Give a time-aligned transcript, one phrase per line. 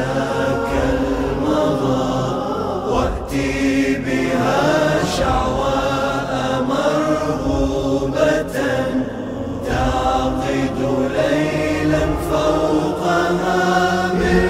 [0.00, 2.14] ذاك المضى
[2.92, 6.32] واتي بها شعواء
[6.68, 8.56] مرغوبة
[9.68, 10.78] تعقد
[11.16, 14.48] ليلا فوقها من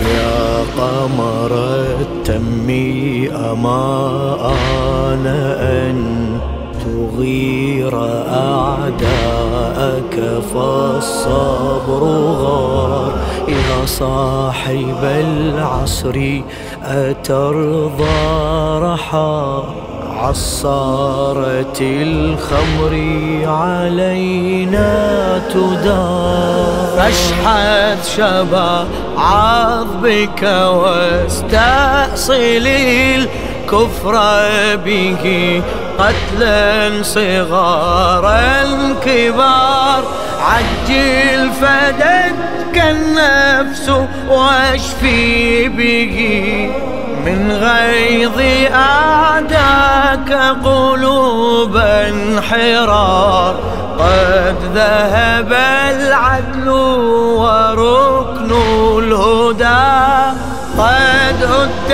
[0.00, 1.52] يا قمر
[2.00, 5.26] التمي أما آن
[5.60, 5.98] أن
[6.88, 7.94] تغير
[8.32, 10.14] أعداءك
[10.54, 12.02] فالصبر
[12.42, 13.12] غار.
[13.48, 16.40] يا صاحب العصر
[16.84, 18.18] أترضى
[18.78, 19.62] رحى.
[20.18, 22.94] عصارة الخمر
[23.46, 24.92] علينا
[25.54, 26.88] تدار.
[26.96, 28.86] فاشحذ شبا
[29.18, 30.42] عضبك
[30.82, 32.66] واستأصل
[33.72, 34.12] الكفر
[34.76, 35.62] به
[35.98, 38.62] قتلا صغارا
[39.04, 40.04] كبار
[40.40, 43.92] عجل فدتك النفس
[44.28, 46.18] واشفي به.
[47.26, 48.40] من غيظ
[48.74, 50.32] أعداك
[50.64, 52.12] قلوبا
[52.50, 53.54] حرار.
[53.98, 55.52] قد ذهب
[55.90, 58.52] العدل وركن
[58.98, 60.38] الهدى.
[60.78, 61.92] قد هد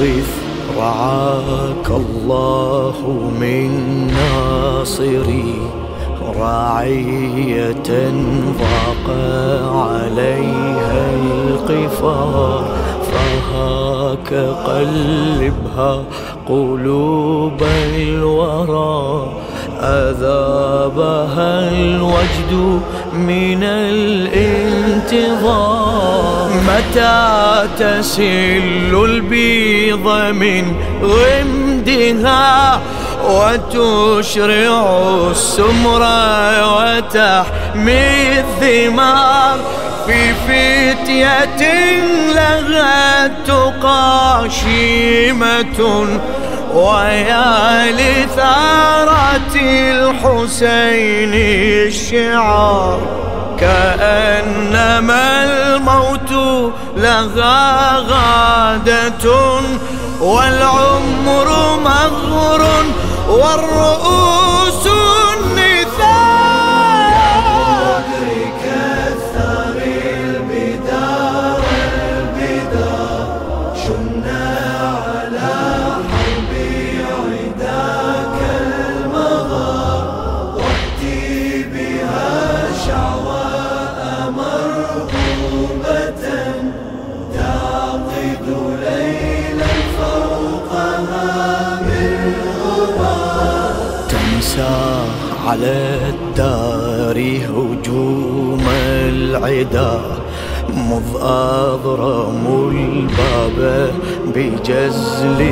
[0.00, 0.32] غث
[0.78, 2.94] رعاك الله
[3.40, 3.70] من
[4.14, 5.54] ناصري.
[6.40, 7.90] رعية
[8.58, 9.06] ضاق
[9.74, 12.64] عليها القفار.
[13.12, 14.34] فهاك
[14.66, 16.02] قلبها
[16.48, 17.62] قلوب
[17.96, 19.28] الورى.
[19.80, 22.80] أذابها الوجد
[23.18, 23.62] من
[25.08, 32.80] الانتظار متى تسل البيض من غمدها
[33.24, 34.84] وتشرع
[35.30, 36.02] السمر
[36.74, 39.58] وتحمي الثمار
[40.06, 41.62] في فتية
[42.34, 46.06] لها التقى شيمة
[46.74, 51.34] ويا لثارة الحسين
[51.86, 53.00] الشعار
[53.60, 56.32] كأنما الموت
[56.96, 59.30] لها غادة
[60.20, 61.48] والعمر
[61.84, 62.62] مغر
[63.28, 64.37] والرؤوس
[95.48, 98.64] على الدار هجوم
[99.08, 100.00] العدا
[100.74, 103.90] مذ أضرموا الباب
[104.34, 105.50] بجزل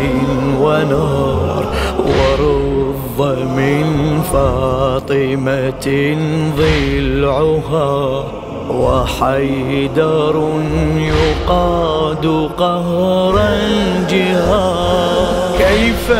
[0.61, 1.65] ونار
[1.99, 6.17] ورض من فاطمة
[6.59, 8.25] ضلعها
[8.71, 10.49] وحيدر
[10.97, 13.51] يقاد قهرا
[14.11, 16.13] جهار كيف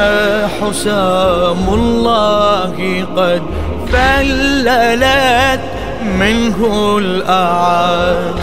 [0.61, 3.43] حسام الله قد
[3.93, 5.61] فللت
[6.03, 6.59] منه
[6.99, 8.35] الأعاد.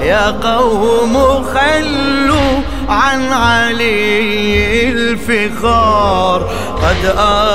[0.00, 1.14] يا قوم
[1.54, 6.50] خلوا عن علي الفخار.
[6.82, 7.02] قد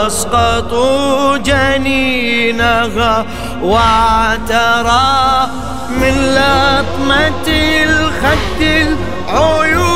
[0.06, 3.26] أسقطوا جنينها
[3.64, 5.50] واعترى
[5.90, 7.48] من لطمة
[7.84, 9.91] الخد العيون.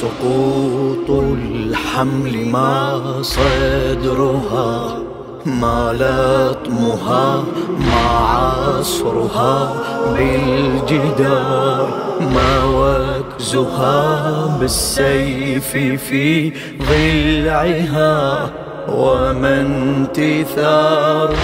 [0.00, 4.98] سقوط الحمل ما صدرها
[5.46, 7.44] ما لطمها
[7.78, 9.72] ما عصرها
[10.14, 11.88] بالجدار
[12.20, 15.70] ما وكزها بالسيف
[16.08, 16.52] في
[16.90, 18.50] ضلعها
[18.88, 21.34] وما انتثار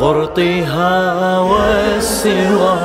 [0.00, 2.78] قرطها والسوار.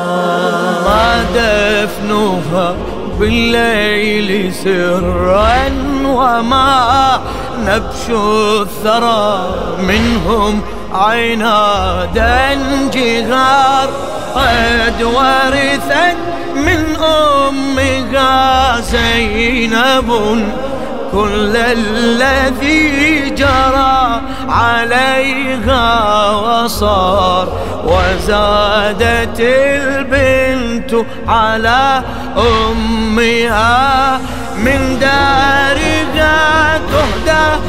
[0.86, 5.69] ما دفنها بالليل سرا
[6.06, 7.19] وما
[7.66, 8.10] نبش
[8.62, 9.50] الثرى
[9.80, 10.62] منهم
[10.94, 12.54] عنادا
[12.94, 13.90] جغار
[14.36, 16.18] قد ورثت
[16.56, 20.10] من أمها زينب
[21.12, 27.48] كل الذي جرى عليها وصار.
[27.88, 32.04] وزادت البنت على
[32.38, 34.18] أمها
[34.57, 37.62] من دارها تهدى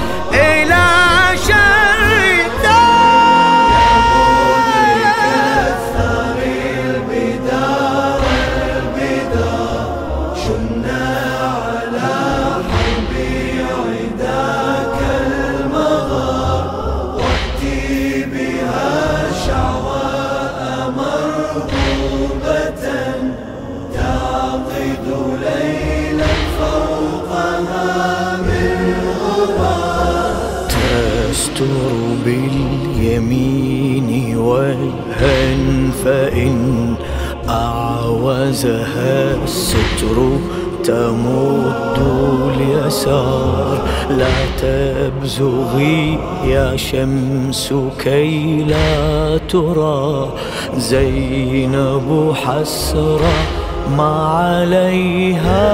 [34.58, 36.94] والهن فإن
[37.48, 40.38] أعوزها الستر
[40.84, 41.98] تمد
[42.56, 43.78] اليسار.
[44.10, 50.28] لا تبزغي يا شمس كي لا ترى.
[50.76, 53.38] زينب حسرة
[53.96, 55.64] ما عليها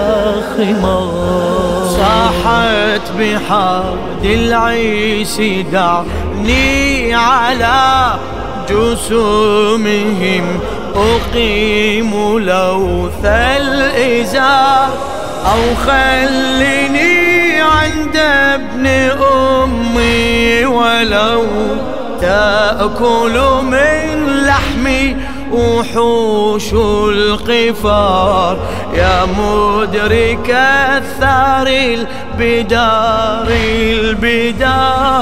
[0.56, 1.84] خمار.
[1.88, 5.40] صاحت بحاد العيس
[5.72, 8.14] دعني على
[8.70, 10.60] جسومهم
[10.96, 14.88] أقيم لوث الإزار.
[15.46, 18.86] أو خلني عند ابن
[19.32, 21.46] أمي ولو
[22.20, 25.16] تأكل من لحمي
[25.52, 26.72] وحوش
[27.12, 28.58] القفار.
[28.94, 30.50] يا مدرك
[30.96, 35.14] الثار البدار البدار.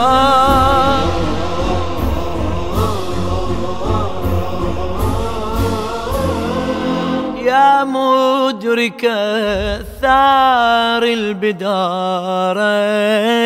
[7.85, 12.59] مدرك الثار البدار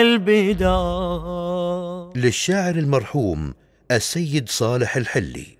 [0.02, 1.46] البدار.
[2.16, 3.54] للشاعر المرحوم
[3.90, 5.55] السيد صالح الحلي.